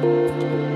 Música 0.00 0.67